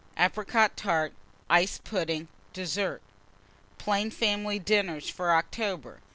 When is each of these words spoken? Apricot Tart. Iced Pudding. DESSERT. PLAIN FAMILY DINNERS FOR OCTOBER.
Apricot 0.17 0.75
Tart. 0.75 1.13
Iced 1.47 1.83
Pudding. 1.83 2.27
DESSERT. 2.53 3.03
PLAIN 3.77 4.09
FAMILY 4.09 4.57
DINNERS 4.57 5.07
FOR 5.11 5.29
OCTOBER. 5.35 5.99